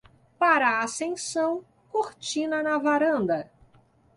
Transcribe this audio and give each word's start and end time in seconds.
Para 0.39 0.67
a 0.77 0.83
ascensão, 0.83 1.63
cortina 1.91 2.63
na 2.63 2.75
varanda. 2.79 3.51